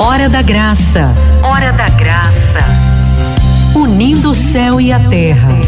Hora 0.00 0.28
da 0.28 0.42
Graça. 0.42 1.12
Hora 1.42 1.72
da 1.72 1.88
Graça. 1.88 2.60
Unindo 3.74 4.30
o 4.30 4.34
céu 4.34 4.80
e 4.80 4.92
a 4.92 5.00
terra. 5.08 5.58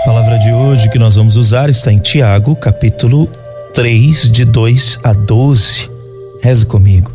A 0.00 0.04
palavra 0.04 0.36
de 0.38 0.52
hoje 0.52 0.88
que 0.90 0.98
nós 0.98 1.14
vamos 1.14 1.36
usar 1.36 1.70
está 1.70 1.92
em 1.92 2.00
Tiago, 2.00 2.56
capítulo 2.56 3.30
3, 3.72 4.32
de 4.32 4.44
2 4.44 4.98
a 5.04 5.12
12. 5.12 5.88
Reze 6.42 6.66
comigo. 6.66 7.12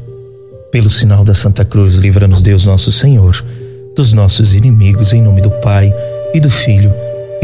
Pelo 0.71 0.89
sinal 0.89 1.25
da 1.25 1.35
Santa 1.35 1.65
Cruz, 1.65 1.95
livra-nos 1.95 2.41
Deus 2.41 2.65
nosso 2.65 2.93
Senhor 2.93 3.43
dos 3.93 4.13
nossos 4.13 4.55
inimigos, 4.55 5.11
em 5.11 5.21
nome 5.21 5.41
do 5.41 5.51
Pai 5.51 5.93
e 6.33 6.39
do 6.39 6.49
Filho 6.49 6.93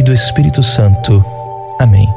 e 0.02 0.04
do 0.04 0.12
Espírito 0.12 0.64
Santo. 0.64 1.24
Amém. 1.80 2.08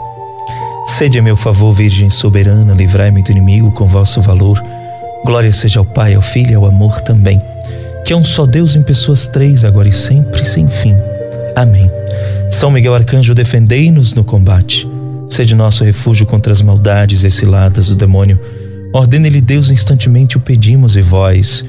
Sede 0.87 1.19
a 1.19 1.23
meu 1.23 1.37
favor, 1.37 1.75
Virgem 1.75 2.09
soberana, 2.09 2.73
livrai-me 2.73 3.23
do 3.23 3.31
inimigo 3.31 3.71
com 3.73 3.87
vosso 3.87 4.23
valor. 4.23 4.63
Glória 5.25 5.53
seja 5.53 5.81
ao 5.81 5.85
Pai, 5.85 6.15
ao 6.15 6.23
Filho 6.23 6.51
e 6.51 6.55
ao 6.55 6.65
amor 6.65 7.01
também, 7.03 7.41
que 8.05 8.13
é 8.13 8.17
um 8.17 8.25
só 8.25 8.47
Deus 8.47 8.75
em 8.75 8.83
pessoas 8.83 9.29
três, 9.29 9.65
agora 9.65 9.89
e 9.89 9.93
sempre, 9.93 10.45
sem 10.47 10.69
fim. 10.69 10.95
Amém. 11.55 11.91
São 12.51 12.71
Miguel 12.71 12.95
Arcanjo, 12.95 13.35
defendei-nos 13.35 14.15
no 14.15 14.25
combate. 14.25 14.89
Sede 15.29 15.55
nosso 15.55 15.85
refúgio 15.85 16.25
contra 16.25 16.53
as 16.53 16.63
maldades 16.63 17.23
e 17.23 17.31
ciladas 17.31 17.89
do 17.89 17.97
demônio. 17.97 18.41
Ordene-lhe 18.95 19.43
Deus 19.43 19.71
instantemente 19.71 20.39
o 20.39 20.41
pedimos 20.41 20.97
e 20.97 21.03
vós, 21.03 21.65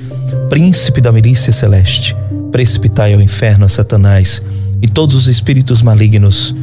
príncipe 0.49 1.01
da 1.01 1.11
milícia 1.11 1.51
celeste, 1.51 2.15
precipitai 2.51 3.13
ao 3.13 3.21
inferno 3.21 3.65
a 3.65 3.69
Satanás 3.69 4.41
e 4.85 4.87
todos 4.87 5.15
os 5.15 5.25
espíritos 5.25 5.81
malignos 5.81 6.55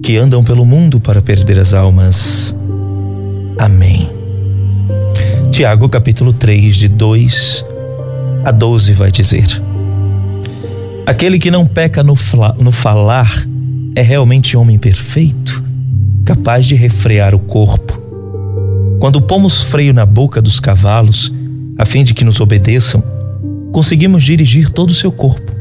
que 0.00 0.16
andam 0.16 0.44
pelo 0.44 0.64
mundo 0.64 1.00
para 1.00 1.20
perder 1.20 1.58
as 1.58 1.74
almas. 1.74 2.54
Amém. 3.58 4.08
Tiago, 5.50 5.88
capítulo 5.88 6.32
3, 6.32 6.76
de 6.76 6.86
2 6.86 7.66
a 8.44 8.52
12, 8.52 8.92
vai 8.92 9.10
dizer: 9.10 9.60
Aquele 11.04 11.36
que 11.36 11.50
não 11.50 11.66
peca 11.66 12.04
no, 12.04 12.14
no 12.60 12.70
falar 12.70 13.44
é 13.96 14.02
realmente 14.02 14.56
homem 14.56 14.78
perfeito, 14.78 15.60
capaz 16.24 16.66
de 16.66 16.76
refrear 16.76 17.34
o 17.34 17.40
corpo. 17.40 18.00
Quando 19.00 19.20
pomos 19.20 19.64
freio 19.64 19.92
na 19.92 20.06
boca 20.06 20.40
dos 20.40 20.60
cavalos, 20.60 21.32
a 21.76 21.84
fim 21.84 22.04
de 22.04 22.14
que 22.14 22.24
nos 22.24 22.38
obedeçam, 22.38 23.02
conseguimos 23.72 24.22
dirigir 24.22 24.70
todo 24.70 24.90
o 24.90 24.94
seu 24.94 25.10
corpo. 25.10 25.53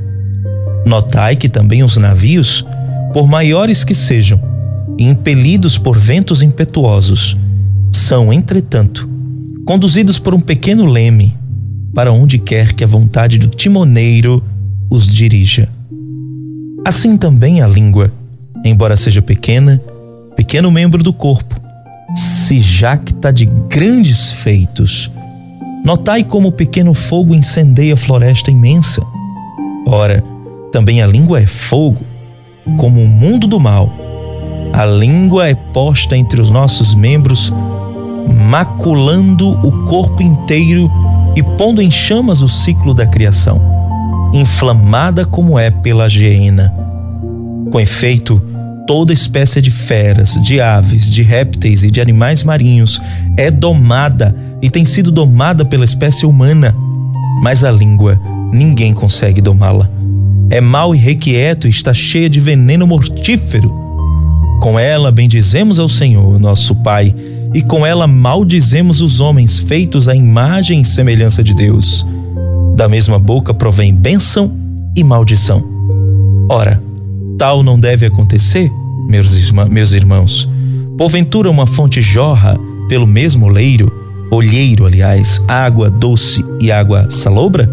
Notai 0.85 1.35
que 1.35 1.49
também 1.49 1.83
os 1.83 1.97
navios, 1.97 2.65
por 3.13 3.27
maiores 3.27 3.83
que 3.83 3.95
sejam, 3.95 4.39
impelidos 4.97 5.77
por 5.77 5.97
ventos 5.97 6.41
impetuosos, 6.41 7.37
são, 7.91 8.33
entretanto, 8.33 9.07
conduzidos 9.65 10.19
por 10.19 10.33
um 10.33 10.39
pequeno 10.39 10.85
leme 10.85 11.35
para 11.93 12.11
onde 12.11 12.37
quer 12.37 12.73
que 12.73 12.83
a 12.83 12.87
vontade 12.87 13.37
do 13.37 13.47
timoneiro 13.47 14.43
os 14.89 15.07
dirija. 15.07 15.69
Assim 16.85 17.15
também 17.17 17.61
a 17.61 17.67
língua, 17.67 18.11
embora 18.65 18.97
seja 18.97 19.21
pequena, 19.21 19.81
pequeno 20.35 20.71
membro 20.71 21.03
do 21.03 21.13
corpo, 21.13 21.59
se 22.15 22.59
jacta 22.59 23.31
de 23.31 23.45
grandes 23.45 24.31
feitos 24.31 25.11
Notai 25.83 26.23
como 26.23 26.47
o 26.47 26.51
pequeno 26.51 26.93
fogo 26.93 27.35
incendeia 27.35 27.93
a 27.93 27.97
floresta 27.97 28.49
imensa. 28.49 29.05
Ora, 29.85 30.23
também 30.73 31.03
a 31.03 31.07
língua 31.07 31.39
é 31.39 31.45
fogo, 31.45 32.03
como 32.77 32.99
o 32.99 33.07
mundo 33.07 33.45
do 33.45 33.59
mal. 33.59 33.93
A 34.73 34.83
língua 34.83 35.47
é 35.47 35.53
posta 35.53 36.17
entre 36.17 36.41
os 36.41 36.49
nossos 36.49 36.95
membros, 36.95 37.53
maculando 38.49 39.51
o 39.63 39.85
corpo 39.85 40.23
inteiro 40.23 40.89
e 41.35 41.43
pondo 41.43 41.79
em 41.79 41.91
chamas 41.91 42.41
o 42.41 42.47
ciclo 42.47 42.91
da 42.91 43.05
criação, 43.05 43.61
inflamada 44.33 45.25
como 45.25 45.59
é 45.59 45.69
pela 45.69 46.09
geena. 46.09 46.73
Com 47.71 47.79
efeito, 47.79 48.41
toda 48.87 49.13
espécie 49.13 49.61
de 49.61 49.69
feras, 49.69 50.41
de 50.41 50.59
aves, 50.59 51.11
de 51.11 51.21
répteis 51.21 51.83
e 51.83 51.91
de 51.91 52.01
animais 52.01 52.43
marinhos 52.43 52.99
é 53.37 53.51
domada 53.51 54.35
e 54.59 54.71
tem 54.71 54.85
sido 54.85 55.11
domada 55.11 55.63
pela 55.63 55.85
espécie 55.85 56.25
humana, 56.25 56.75
mas 57.43 57.63
a 57.63 57.71
língua 57.71 58.19
ninguém 58.51 58.91
consegue 58.91 59.39
domá-la. 59.39 59.87
É 60.49 60.61
mal 60.61 60.93
e 60.93 60.97
requieto 60.97 61.67
e 61.67 61.69
está 61.69 61.93
cheia 61.93 62.29
de 62.29 62.39
veneno 62.39 62.85
mortífero. 62.85 63.71
Com 64.61 64.77
ela 64.79 65.11
bendizemos 65.11 65.79
ao 65.79 65.89
Senhor, 65.89 66.39
nosso 66.39 66.75
Pai, 66.75 67.13
e 67.53 67.61
com 67.61 67.85
ela 67.85 68.07
maldizemos 68.07 69.01
os 69.01 69.19
homens 69.19 69.59
feitos 69.59 70.07
à 70.07 70.15
imagem 70.15 70.81
e 70.81 70.85
semelhança 70.85 71.43
de 71.43 71.53
Deus. 71.53 72.05
Da 72.75 72.87
mesma 72.87 73.19
boca 73.19 73.53
provém 73.53 73.93
bênção 73.93 74.51
e 74.95 75.03
maldição. 75.03 75.63
Ora, 76.49 76.81
tal 77.37 77.63
não 77.63 77.79
deve 77.79 78.05
acontecer, 78.05 78.71
meus, 79.07 79.51
meus 79.69 79.91
irmãos. 79.91 80.49
Porventura 80.97 81.49
uma 81.49 81.65
fonte 81.65 82.01
jorra 82.01 82.57
pelo 82.87 83.07
mesmo 83.07 83.47
leiro 83.47 84.03
olheiro, 84.35 84.85
aliás, 84.85 85.41
água 85.47 85.89
doce 85.89 86.43
e 86.59 86.71
água 86.71 87.09
salobra? 87.09 87.69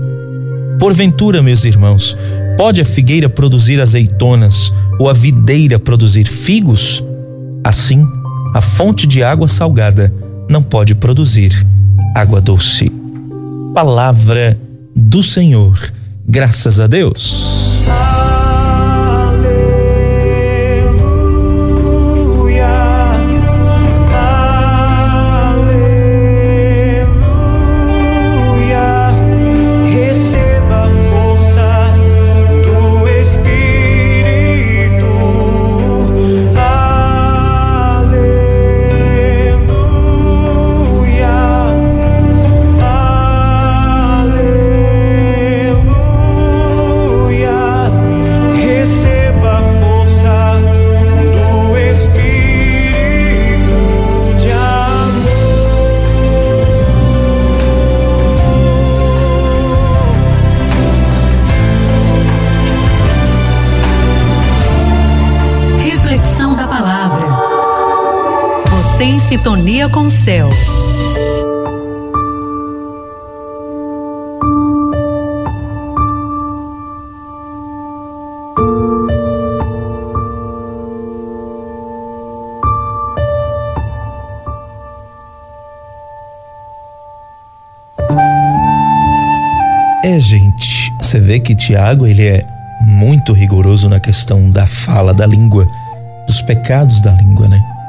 Porventura, 0.78 1.42
meus 1.42 1.64
irmãos, 1.64 2.16
pode 2.60 2.78
a 2.78 2.84
figueira 2.84 3.26
produzir 3.26 3.81
azeitonas 3.81 4.71
ou 4.98 5.09
a 5.09 5.15
videira 5.15 5.78
produzir 5.78 6.26
figos? 6.26 7.03
Assim, 7.65 8.06
a 8.53 8.60
fonte 8.60 9.06
de 9.06 9.22
água 9.22 9.48
salgada 9.48 10.12
não 10.47 10.62
pode 10.62 10.94
produzir 10.94 11.66
água 12.15 12.38
doce. 12.38 12.93
Palavra 13.72 14.59
do 14.94 15.22
Senhor. 15.22 15.91
Graças 16.28 16.78
a 16.78 16.87
Deus. 16.87 17.59
Sintonia 69.30 69.88
com 69.88 70.00
o 70.00 70.10
céu. 70.10 70.48
É, 90.03 90.18
gente, 90.18 90.92
você 91.00 91.21
vê 91.21 91.38
que 91.38 91.54
Tiago 91.54 92.04
ele 92.04 92.26
é 92.26 92.44
muito 92.80 93.33
rigoroso 93.33 93.88
na 93.88 94.00
questão 94.00 94.50
da 94.50 94.66
fala 94.66 95.15
da 95.15 95.24
língua, 95.24 95.68
dos 96.26 96.42
pecados 96.42 97.00
da 97.00 97.12
língua, 97.12 97.47
né? 97.47 97.79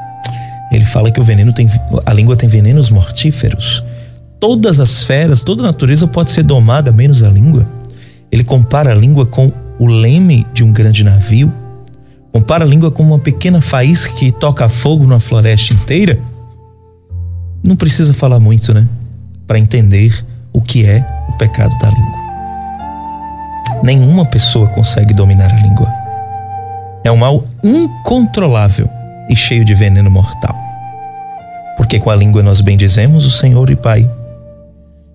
Ele 0.72 0.86
fala 0.86 1.10
que 1.10 1.20
o 1.20 1.24
veneno 1.24 1.52
tem 1.52 1.68
a 2.06 2.12
língua 2.12 2.34
tem 2.34 2.48
venenos 2.48 2.90
mortíferos. 2.90 3.84
Todas 4.40 4.80
as 4.80 5.04
feras, 5.04 5.44
toda 5.44 5.62
a 5.62 5.66
natureza 5.66 6.06
pode 6.06 6.30
ser 6.30 6.42
domada 6.42 6.90
menos 6.90 7.22
a 7.22 7.28
língua. 7.28 7.68
Ele 8.30 8.42
compara 8.42 8.90
a 8.90 8.94
língua 8.94 9.26
com 9.26 9.52
o 9.78 9.86
leme 9.86 10.46
de 10.54 10.64
um 10.64 10.72
grande 10.72 11.04
navio. 11.04 11.52
Compara 12.32 12.64
a 12.64 12.66
língua 12.66 12.90
com 12.90 13.02
uma 13.02 13.18
pequena 13.18 13.60
faísca 13.60 14.14
que 14.14 14.32
toca 14.32 14.68
fogo 14.68 15.04
numa 15.04 15.20
floresta 15.20 15.74
inteira. 15.74 16.18
Não 17.62 17.76
precisa 17.76 18.14
falar 18.14 18.40
muito, 18.40 18.72
né? 18.72 18.88
Para 19.46 19.58
entender 19.58 20.24
o 20.52 20.62
que 20.62 20.86
é 20.86 21.06
o 21.28 21.32
pecado 21.34 21.78
da 21.78 21.90
língua. 21.90 22.22
Nenhuma 23.82 24.24
pessoa 24.24 24.66
consegue 24.68 25.12
dominar 25.12 25.52
a 25.52 25.60
língua. 25.60 25.88
É 27.04 27.12
um 27.12 27.16
mal 27.16 27.44
incontrolável 27.62 28.88
e 29.28 29.36
cheio 29.36 29.64
de 29.64 29.74
veneno 29.74 30.10
mortal. 30.10 30.61
Porque 31.76 31.98
com 31.98 32.10
a 32.10 32.16
língua 32.16 32.42
nós 32.42 32.60
bendizemos 32.60 33.26
o 33.26 33.30
Senhor 33.30 33.70
e 33.70 33.76
Pai, 33.76 34.08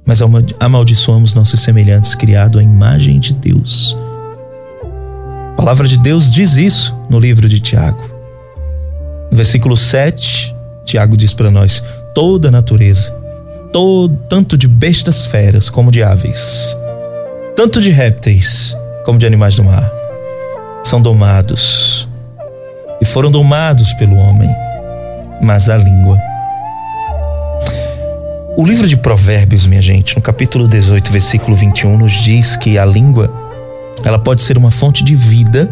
mas 0.05 0.19
amaldiçoamos 0.59 1.33
nossos 1.33 1.61
semelhantes 1.61 2.15
criados 2.15 2.59
à 2.59 2.63
imagem 2.63 3.19
de 3.19 3.33
Deus. 3.33 3.95
A 5.53 5.55
palavra 5.57 5.87
de 5.87 5.97
Deus 5.97 6.31
diz 6.31 6.55
isso 6.55 6.95
no 7.09 7.19
livro 7.19 7.49
de 7.49 7.59
Tiago. 7.59 8.01
No 9.29 9.35
versículo 9.35 9.75
7, 9.75 10.55
Tiago 10.85 11.17
diz 11.17 11.33
para 11.33 11.51
nós: 11.51 11.83
toda 12.13 12.47
a 12.47 12.51
natureza, 12.51 13.11
todo, 13.73 14.15
tanto 14.29 14.57
de 14.57 14.67
bestas 14.67 15.25
feras 15.27 15.69
como 15.69 15.91
de 15.91 16.01
aves, 16.01 16.77
tanto 17.55 17.81
de 17.81 17.89
répteis 17.89 18.77
como 19.03 19.19
de 19.19 19.25
animais 19.25 19.55
do 19.55 19.63
mar, 19.63 19.91
são 20.83 21.01
domados 21.01 22.07
e 23.01 23.05
foram 23.05 23.29
domados 23.29 23.91
pelo 23.93 24.15
homem, 24.15 24.49
mas 25.41 25.69
a 25.69 25.77
língua. 25.77 26.17
O 28.59 28.65
livro 28.65 28.87
de 28.87 28.97
Provérbios, 28.97 29.67
minha 29.67 29.83
gente, 29.83 30.15
no 30.15 30.21
capítulo 30.21 30.67
18, 30.67 31.11
versículo 31.11 31.55
21, 31.55 31.95
nos 31.95 32.13
diz 32.13 32.57
que 32.57 32.75
a 32.75 32.83
língua 32.83 33.31
ela 34.03 34.17
pode 34.17 34.41
ser 34.41 34.57
uma 34.57 34.71
fonte 34.71 35.03
de 35.03 35.15
vida 35.15 35.69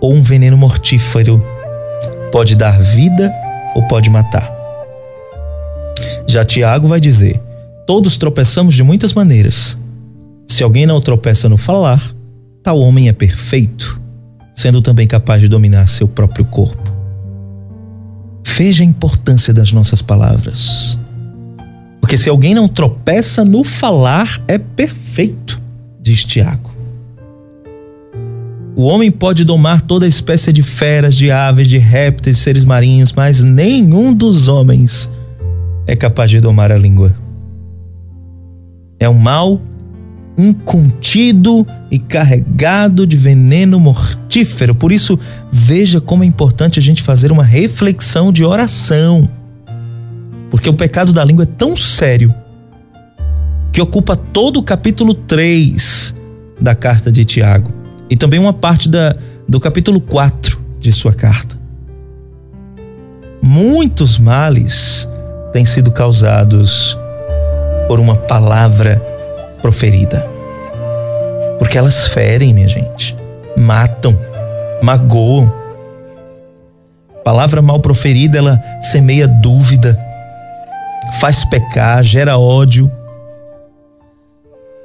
ou 0.00 0.14
um 0.14 0.22
veneno 0.22 0.56
mortífero. 0.56 1.44
Pode 2.32 2.56
dar 2.56 2.80
vida 2.80 3.30
ou 3.74 3.82
pode 3.88 4.08
matar. 4.08 4.50
Já 6.26 6.46
Tiago 6.46 6.88
vai 6.88 6.98
dizer: 6.98 7.38
todos 7.86 8.16
tropeçamos 8.16 8.74
de 8.74 8.82
muitas 8.82 9.12
maneiras. 9.12 9.76
Se 10.48 10.62
alguém 10.62 10.86
não 10.86 10.98
tropeça 10.98 11.46
no 11.46 11.58
falar, 11.58 12.02
tal 12.62 12.78
homem 12.78 13.10
é 13.10 13.12
perfeito, 13.12 14.00
sendo 14.54 14.80
também 14.80 15.06
capaz 15.06 15.42
de 15.42 15.48
dominar 15.48 15.86
seu 15.90 16.08
próprio 16.08 16.46
corpo. 16.46 16.90
Veja 18.46 18.82
a 18.82 18.86
importância 18.86 19.52
das 19.52 19.74
nossas 19.74 20.00
palavras. 20.00 20.98
Porque 22.12 22.22
se 22.22 22.28
alguém 22.28 22.54
não 22.54 22.68
tropeça 22.68 23.42
no 23.42 23.64
falar, 23.64 24.38
é 24.46 24.58
perfeito, 24.58 25.58
diz 25.98 26.26
Tiago. 26.26 26.70
O 28.76 28.82
homem 28.84 29.10
pode 29.10 29.44
domar 29.44 29.80
toda 29.80 30.06
espécie 30.06 30.52
de 30.52 30.62
feras, 30.62 31.14
de 31.14 31.30
aves, 31.30 31.66
de 31.66 31.78
répteis, 31.78 32.36
de 32.36 32.42
seres 32.42 32.66
marinhos, 32.66 33.14
mas 33.14 33.42
nenhum 33.42 34.12
dos 34.12 34.46
homens 34.46 35.10
é 35.86 35.96
capaz 35.96 36.28
de 36.28 36.38
domar 36.38 36.70
a 36.70 36.76
língua. 36.76 37.16
É 39.00 39.08
um 39.08 39.14
mal 39.14 39.58
incontido 40.36 41.66
e 41.90 41.98
carregado 41.98 43.06
de 43.06 43.16
veneno 43.16 43.80
mortífero. 43.80 44.74
Por 44.74 44.92
isso, 44.92 45.18
veja 45.50 45.98
como 45.98 46.24
é 46.24 46.26
importante 46.26 46.78
a 46.78 46.82
gente 46.82 47.02
fazer 47.02 47.32
uma 47.32 47.42
reflexão 47.42 48.30
de 48.30 48.44
oração. 48.44 49.26
Porque 50.62 50.70
o 50.70 50.74
pecado 50.74 51.12
da 51.12 51.24
língua 51.24 51.42
é 51.42 51.46
tão 51.58 51.74
sério 51.74 52.32
que 53.72 53.82
ocupa 53.82 54.14
todo 54.14 54.60
o 54.60 54.62
capítulo 54.62 55.12
3 55.12 56.14
da 56.60 56.72
carta 56.72 57.10
de 57.10 57.24
Tiago 57.24 57.72
e 58.08 58.14
também 58.14 58.38
uma 58.38 58.52
parte 58.52 58.88
da, 58.88 59.12
do 59.48 59.58
capítulo 59.58 60.00
4 60.00 60.60
de 60.78 60.92
sua 60.92 61.12
carta. 61.12 61.58
Muitos 63.42 64.20
males 64.20 65.10
têm 65.52 65.64
sido 65.64 65.90
causados 65.90 66.96
por 67.88 67.98
uma 67.98 68.14
palavra 68.14 69.02
proferida. 69.60 70.24
Porque 71.58 71.76
elas 71.76 72.06
ferem, 72.06 72.54
minha 72.54 72.68
gente, 72.68 73.16
matam, 73.56 74.16
magoam. 74.80 75.52
Palavra 77.24 77.60
mal 77.60 77.80
proferida, 77.80 78.38
ela 78.38 78.62
semeia 78.80 79.26
dúvida, 79.26 79.98
faz 81.20 81.44
pecar, 81.44 82.02
gera 82.02 82.38
ódio. 82.38 82.90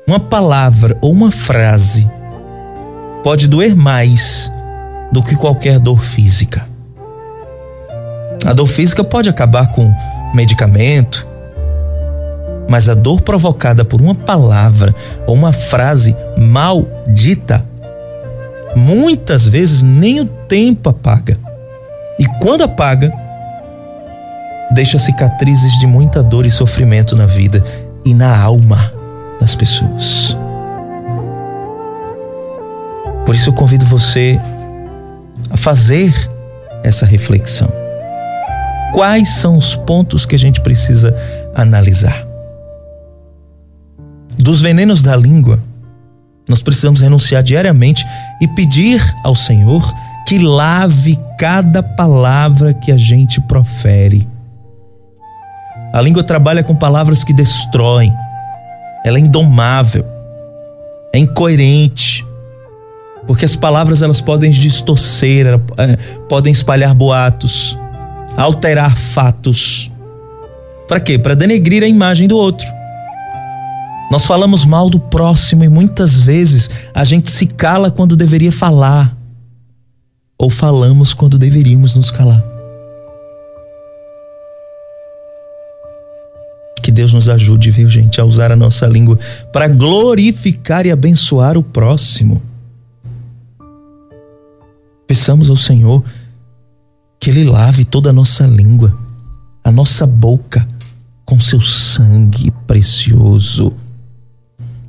Uma 0.08 0.20
palavra 0.20 0.98
ou 1.02 1.12
uma 1.12 1.32
frase 1.32 2.10
pode 3.24 3.48
doer 3.48 3.76
mais 3.76 4.52
do 5.12 5.22
que 5.22 5.36
qualquer 5.36 5.80
dor 5.80 6.04
física. 6.04 6.68
A 8.46 8.54
dor 8.54 8.68
física 8.68 9.04
pode 9.04 9.30
acabar 9.30 9.72
com 9.72 9.94
medicamento, 10.34 11.28
mas 12.70 12.88
a 12.88 12.94
dor 12.94 13.22
provocada 13.22 13.84
por 13.84 14.02
uma 14.02 14.16
palavra 14.16 14.94
ou 15.26 15.36
uma 15.36 15.52
frase 15.52 16.16
maldita, 16.38 17.66
muitas 18.76 19.48
vezes 19.48 19.84
nem 19.84 20.22
o 20.22 20.26
tempo 20.26 20.90
apaga. 20.90 21.38
E 22.20 22.26
quando 22.42 22.64
apaga, 22.64 23.12
deixa 24.72 25.00
cicatrizes 25.00 25.78
de 25.80 25.88
muita 25.88 26.22
dor 26.22 26.46
e 26.46 26.52
sofrimento 26.52 27.16
na 27.16 27.26
vida 27.26 27.64
e 28.04 28.14
na 28.14 28.38
alma 28.38 28.92
das 29.40 29.56
pessoas. 29.56 30.36
Por 33.26 33.36
isso 33.36 33.50
eu 33.50 33.54
convido 33.54 33.86
você 33.86 34.40
a 35.50 35.58
fazer 35.58 36.14
essa 36.84 37.06
reflexão. 37.06 37.72
Quais 38.94 39.30
são 39.36 39.58
os 39.58 39.76
pontos 39.76 40.26
que 40.26 40.36
a 40.36 40.40
gente 40.40 40.62
precisa 40.62 41.14
analisar? 41.54 42.26
Dos 44.38 44.62
venenos 44.62 45.02
da 45.02 45.16
língua, 45.16 45.60
nós 46.48 46.62
precisamos 46.62 47.02
renunciar 47.02 47.44
diariamente 47.44 48.06
e 48.40 48.48
pedir 48.48 49.04
ao 49.24 49.36
Senhor 49.36 49.84
que 50.26 50.40
lave 50.40 51.20
cada 51.38 51.84
palavra 51.84 52.74
que 52.74 52.92
a 52.92 52.98
gente 52.98 53.42
profere. 53.42 54.28
A 55.94 56.02
língua 56.02 56.24
trabalha 56.24 56.64
com 56.64 56.76
palavras 56.76 57.24
que 57.24 57.34
destroem, 57.34 58.14
ela 59.06 59.18
é 59.18 59.22
indomável, 59.22 60.06
é 61.14 61.20
incoerente, 61.20 62.26
porque 63.26 63.46
as 63.46 63.56
palavras 63.56 64.02
elas 64.02 64.22
podem 64.22 64.52
distorcer, 64.52 65.48
é, 65.78 65.98
podem 66.30 66.52
espalhar 66.52 66.94
boatos, 66.94 67.78
alterar 68.36 68.96
fatos. 68.96 69.92
Para 70.88 71.00
quê? 71.00 71.18
Para 71.18 71.36
denegrir 71.36 71.84
a 71.84 71.88
imagem 71.88 72.28
do 72.28 72.38
outro. 72.38 72.68
Nós 74.10 74.26
falamos 74.26 74.64
mal 74.64 74.90
do 74.90 75.00
próximo 75.00 75.64
e 75.64 75.70
muitas 75.70 76.18
vezes 76.20 76.70
a 76.94 77.04
gente 77.04 77.30
se 77.30 77.46
cala 77.46 77.92
quando 77.92 78.16
deveria 78.16 78.52
falar, 78.52 79.16
ou 80.38 80.50
falamos 80.50 81.14
quando 81.14 81.38
deveríamos 81.38 81.96
nos 81.96 82.10
calar. 82.10 82.57
Que 86.88 86.92
Deus 86.92 87.12
nos 87.12 87.28
ajude, 87.28 87.70
viu, 87.70 87.90
gente, 87.90 88.22
a 88.22 88.24
usar 88.24 88.50
a 88.50 88.56
nossa 88.56 88.88
língua 88.88 89.20
para 89.52 89.68
glorificar 89.68 90.86
e 90.86 90.90
abençoar 90.90 91.58
o 91.58 91.62
próximo. 91.62 92.42
Peçamos 95.06 95.50
ao 95.50 95.58
Senhor 95.58 96.02
que 97.20 97.30
Ele 97.30 97.44
lave 97.44 97.84
toda 97.84 98.12
a 98.12 98.14
nossa 98.14 98.48
língua, 98.48 98.98
a 99.62 99.70
nossa 99.70 100.08
boca, 100.08 100.66
com 101.26 101.38
seu 101.42 101.60
sangue 101.60 102.52
precioso. 102.66 103.74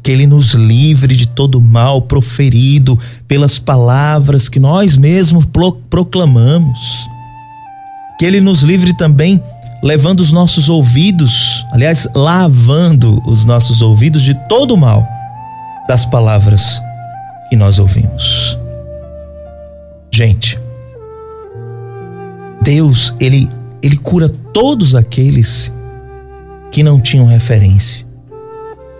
Que 0.01 0.13
Ele 0.13 0.25
nos 0.25 0.55
livre 0.55 1.17
de 1.17 1.27
todo 1.27 1.61
mal 1.61 2.03
proferido 2.03 2.97
pelas 3.27 3.59
palavras 3.59 4.49
que 4.49 4.61
nós 4.61 4.97
mesmos 4.97 5.45
proclamamos. 5.91 6.79
Que 8.21 8.25
Ele 8.25 8.41
nos 8.41 8.63
livre 8.63 8.97
também 8.97 9.43
levando 9.83 10.21
os 10.21 10.33
nossos 10.33 10.69
ouvidos, 10.69 11.67
aliás, 11.73 12.09
lavando 12.15 13.23
os 13.27 13.45
nossos 13.45 13.83
ouvidos 13.83 14.23
de 14.23 14.35
todo 14.49 14.75
o 14.75 14.77
mal 14.77 15.07
das 15.89 16.05
palavras 16.05 16.81
que 17.49 17.57
nós 17.57 17.79
ouvimos. 17.79 18.59
Gente, 20.11 20.59
Deus, 22.63 23.15
ele 23.21 23.49
ele 23.83 23.97
cura 23.97 24.29
todos 24.29 24.95
aqueles 24.95 25.73
que 26.71 26.83
não 26.83 27.01
tinham 27.01 27.27
referência, 27.27 28.07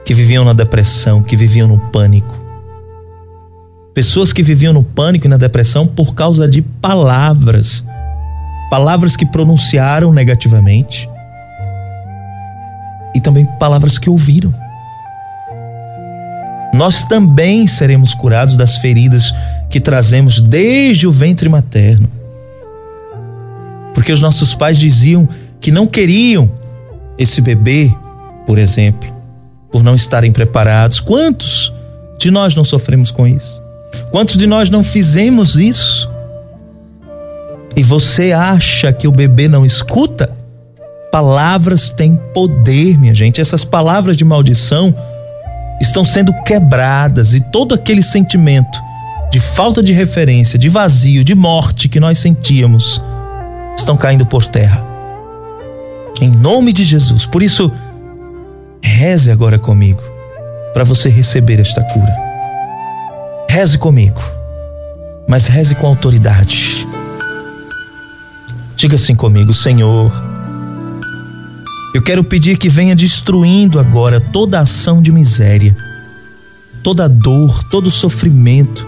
que 0.05 0.15
viviam 0.15 0.45
na 0.45 0.53
depressão, 0.53 1.23
que 1.23 1.37
viviam 1.37 1.69
no 1.69 1.79
pânico. 1.79 2.37
Pessoas 3.93 4.33
que 4.33 4.43
viviam 4.43 4.73
no 4.73 4.85
pânico 4.85 5.27
e 5.27 5.29
na 5.29 5.37
depressão 5.37 5.87
por 5.87 6.15
causa 6.15 6.47
de 6.47 6.63
palavras, 6.63 7.85
palavras 8.71 9.17
que 9.17 9.27
pronunciaram 9.27 10.13
negativamente 10.13 11.09
e 13.15 13.21
também 13.21 13.45
palavras 13.59 13.99
que 13.99 14.11
ouviram. 14.11 14.53
Nós 16.73 17.03
também 17.05 17.67
seremos 17.67 18.15
curados 18.15 18.55
das 18.55 18.77
feridas 18.79 19.33
que 19.71 19.81
trazemos 19.81 20.41
desde 20.41 21.07
o 21.07 21.13
ventre 21.13 21.49
materno. 21.49 22.09
Porque 23.95 24.13
os 24.13 24.21
nossos 24.21 24.55
pais 24.55 24.79
diziam 24.79 25.29
que 25.61 25.73
não 25.73 25.87
queriam 25.87 26.49
esse 27.19 27.41
bebê, 27.41 27.93
por 28.47 28.59
exemplo, 28.59 29.13
por 29.73 29.83
não 29.83 29.95
estarem 29.95 30.31
preparados. 30.31 31.01
Quantos 31.01 31.73
de 32.19 32.31
nós 32.31 32.55
não 32.55 32.63
sofremos 32.63 33.11
com 33.11 33.27
isso? 33.27 33.61
Quantos 34.11 34.37
de 34.37 34.47
nós 34.47 34.71
não 34.71 34.83
fizemos 34.83 35.57
isso 35.57 36.09
e 37.79 37.83
você 37.85 38.33
acha 38.33 38.93
que 38.93 39.07
o 39.07 39.13
bebê 39.13 39.47
não 39.47 39.65
escuta, 39.65 40.37
palavras 41.13 41.89
têm 41.89 42.17
poder, 42.35 42.99
minha 42.99 43.15
gente. 43.15 43.41
Essas 43.41 43.65
palavras 43.65 44.17
de 44.17 44.25
maldição 44.25 44.93
estão 45.81 46.05
sendo 46.05 46.33
quebradas 46.43 47.35
e 47.35 47.41
todo 47.41 47.77
aquele 47.77 48.03
sentimento 48.03 48.83
de 49.31 49.39
falta 49.39 49.81
de 49.81 49.93
referência, 49.93 50.59
de 50.59 50.69
vazio, 50.69 51.23
de 51.23 51.37
morte 51.37 51.89
que 51.89 52.01
nós 52.01 52.19
sentíamos, 52.19 53.01
estão 53.77 53.97
caindo 53.97 54.27
por 54.27 54.45
terra. 54.45 54.85
Em 56.21 56.31
nome 56.31 56.73
de 56.73 56.83
Jesus. 56.83 57.27
Por 57.27 57.45
isso, 57.45 57.71
reze 58.83 59.31
agora 59.31 59.57
comigo 59.57 60.03
para 60.75 60.83
você 60.83 61.09
receber 61.09 61.61
esta 61.61 61.81
cura. 61.85 62.13
Reze 63.49 63.79
comigo, 63.79 64.21
mas 65.29 65.47
reze 65.47 65.77
com 65.77 65.87
autoridade. 65.87 66.89
Diga 68.79 68.95
assim 68.95 69.17
comigo, 69.17 69.53
Senhor. 69.53 70.09
Eu 71.93 72.01
quero 72.01 72.23
pedir 72.23 72.57
que 72.57 72.69
venha 72.69 72.95
destruindo 72.95 73.77
agora 73.77 74.21
toda 74.21 74.61
ação 74.61 75.03
de 75.03 75.11
miséria, 75.11 75.77
toda 76.81 77.09
dor, 77.09 77.65
todo 77.65 77.91
sofrimento 77.91 78.87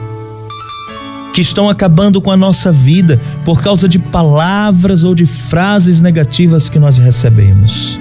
que 1.34 1.40
estão 1.40 1.68
acabando 1.68 2.22
com 2.22 2.30
a 2.30 2.36
nossa 2.36 2.70
vida 2.70 3.20
por 3.44 3.60
causa 3.62 3.88
de 3.88 3.98
palavras 3.98 5.02
ou 5.02 5.12
de 5.12 5.26
frases 5.26 6.00
negativas 6.00 6.68
que 6.68 6.78
nós 6.78 6.96
recebemos. 6.96 7.98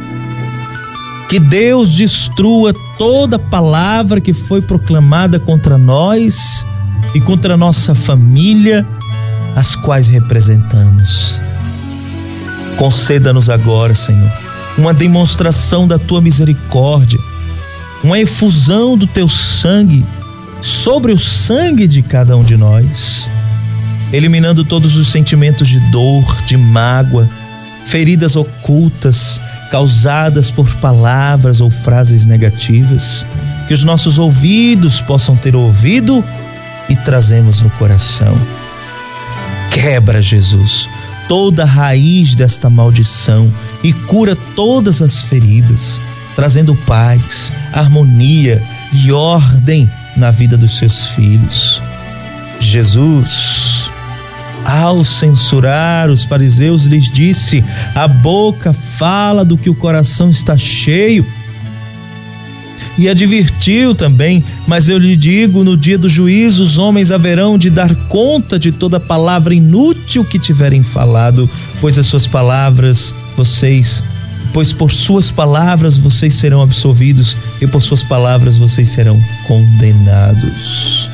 Que 1.27 1.39
Deus 1.39 1.95
destrua 1.95 2.71
toda 2.99 3.39
palavra 3.39 4.21
que 4.21 4.31
foi 4.31 4.61
proclamada 4.61 5.39
contra 5.39 5.75
nós 5.75 6.67
e 7.15 7.19
contra 7.19 7.55
a 7.55 7.57
nossa 7.57 7.95
família, 7.95 8.85
as 9.55 9.75
quais 9.75 10.07
representamos. 10.07 11.41
Conceda-nos 12.79 13.49
agora, 13.49 13.93
Senhor, 13.93 14.31
uma 14.77 14.93
demonstração 14.93 15.85
da 15.85 15.99
tua 15.99 16.21
misericórdia, 16.21 17.19
uma 18.01 18.17
efusão 18.17 18.97
do 18.97 19.05
teu 19.05 19.27
sangue 19.27 20.05
sobre 20.61 21.11
o 21.11 21.19
sangue 21.19 21.85
de 21.85 22.01
cada 22.01 22.37
um 22.37 22.43
de 22.43 22.55
nós, 22.55 23.29
eliminando 24.13 24.63
todos 24.63 24.95
os 24.95 25.09
sentimentos 25.09 25.67
de 25.67 25.77
dor, 25.91 26.41
de 26.45 26.55
mágoa, 26.55 27.29
feridas 27.85 28.37
ocultas 28.37 29.41
causadas 29.69 30.49
por 30.49 30.73
palavras 30.75 31.59
ou 31.59 31.69
frases 31.69 32.25
negativas, 32.25 33.25
que 33.67 33.73
os 33.73 33.83
nossos 33.83 34.17
ouvidos 34.17 35.01
possam 35.01 35.35
ter 35.35 35.53
ouvido 35.53 36.23
e 36.87 36.95
trazemos 36.95 37.61
no 37.61 37.69
coração. 37.71 38.39
Quebra, 39.69 40.21
Jesus, 40.21 40.89
toda 41.29 41.61
a 41.61 41.65
raiz 41.65 42.33
desta 42.33 42.69
maldição 42.69 43.53
e 43.83 43.93
cura 43.93 44.35
todas 44.55 44.99
as 44.99 45.23
feridas, 45.23 46.01
trazendo 46.35 46.75
paz, 46.75 47.53
harmonia 47.71 48.61
e 48.91 49.11
ordem 49.11 49.89
na 50.17 50.31
vida 50.31 50.57
dos 50.57 50.79
seus 50.79 51.09
filhos. 51.09 51.81
Jesus, 52.59 53.91
ao 54.65 55.05
censurar 55.05 56.09
os 56.09 56.23
fariseus, 56.23 56.85
lhes 56.85 57.09
disse: 57.09 57.63
a 57.93 58.07
boca 58.07 58.73
fala 58.73 59.45
do 59.45 59.57
que 59.57 59.69
o 59.69 59.75
coração 59.75 60.31
está 60.31 60.57
cheio. 60.57 61.25
E 62.99 63.07
advertiu 63.07 63.95
também: 63.95 64.43
Mas 64.67 64.89
eu 64.89 64.97
lhe 64.97 65.15
digo: 65.15 65.63
no 65.63 65.77
dia 65.77 65.97
do 65.97 66.09
juízo, 66.09 66.61
os 66.61 66.77
homens 66.77 67.11
haverão 67.11 67.57
de 67.57 67.69
dar 67.69 67.95
conta 68.09 68.59
de 68.59 68.73
toda 68.73 68.99
palavra 68.99 69.55
inútil 69.55 70.25
que 70.25 70.37
tiverem 70.37 70.83
falado, 70.83 71.49
pois 71.79 71.97
as 71.97 72.05
suas 72.05 72.27
palavras 72.27 73.15
vocês 73.37 74.03
pois 74.51 74.73
por 74.73 74.91
suas 74.91 75.29
palavras 75.29 75.95
vocês 75.95 76.33
serão 76.33 76.61
absolvidos 76.61 77.37
e 77.61 77.67
por 77.67 77.83
suas 77.83 78.01
palavras 78.01 78.57
vocês 78.57 78.89
serão 78.89 79.21
condenados. 79.47 81.07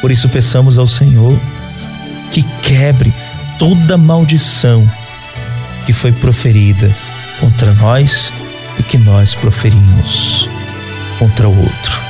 Por 0.00 0.10
isso 0.10 0.28
peçamos 0.28 0.76
ao 0.76 0.88
Senhor 0.88 1.38
que 2.32 2.42
quebre 2.62 3.14
toda 3.60 3.96
maldição 3.96 4.86
que 5.86 5.92
foi 5.92 6.10
proferida 6.10 6.92
contra 7.38 7.72
nós 7.74 8.32
e 8.78 8.82
que 8.82 8.98
nós 8.98 9.34
proferimos 9.34 10.48
contra 11.18 11.48
o 11.48 11.56
outro. 11.56 12.04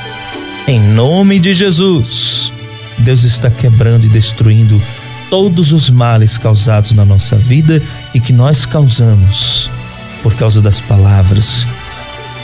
Em 0.67 0.79
nome 0.79 1.39
de 1.39 1.53
Jesus, 1.53 2.51
Deus 2.97 3.23
está 3.23 3.51
quebrando 3.51 4.05
e 4.05 4.09
destruindo 4.09 4.81
todos 5.29 5.71
os 5.71 5.89
males 5.89 6.37
causados 6.37 6.93
na 6.93 7.05
nossa 7.05 7.35
vida 7.35 7.81
e 8.13 8.19
que 8.19 8.33
nós 8.33 8.65
causamos 8.65 9.69
por 10.23 10.33
causa 10.35 10.61
das 10.61 10.81
palavras 10.81 11.67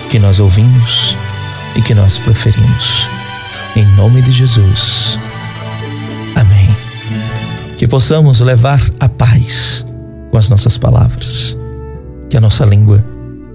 que 0.10 0.20
nós 0.20 0.40
ouvimos 0.40 1.16
e 1.76 1.82
que 1.82 1.96
nós 1.96 2.18
proferimos. 2.18 3.10
Em 3.76 3.86
nome 3.96 4.22
de 4.22 4.32
Jesus. 4.32 5.18
Amém. 6.36 6.70
Que 7.78 7.88
possamos 7.88 8.42
levar 8.42 8.82
a 9.00 9.08
paz 9.08 9.86
com 10.30 10.38
as 10.38 10.50
nossas 10.50 10.78
palavras. 10.78 11.58
Que 12.30 12.38
a 12.38 12.42
nossa 12.42 12.66
língua 12.66 13.04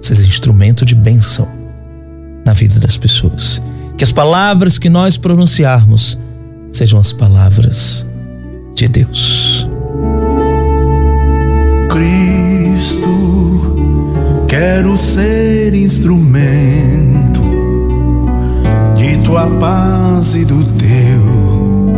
seja 0.01 0.21
instrumento 0.21 0.85
de 0.85 0.95
bênção 0.95 1.47
na 2.45 2.53
vida 2.53 2.79
das 2.79 2.97
pessoas. 2.97 3.61
Que 3.97 4.03
as 4.03 4.11
palavras 4.11 4.77
que 4.77 4.89
nós 4.89 5.17
pronunciarmos 5.17 6.17
sejam 6.69 6.99
as 6.99 7.11
palavras 7.11 8.07
de 8.75 8.87
Deus. 8.87 9.67
Cristo 11.89 13.27
Quero 14.47 14.97
ser 14.97 15.75
instrumento 15.75 17.41
de 18.95 19.17
tua 19.19 19.45
paz 19.59 20.33
e 20.35 20.45
do 20.45 20.63
teu 20.63 21.97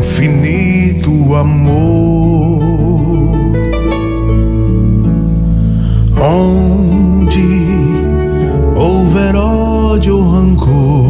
infinito 0.00 1.34
amor. 1.36 2.23
Onde 6.26 7.38
houver 8.74 9.36
ódio 9.36 10.22
rancor, 10.22 11.03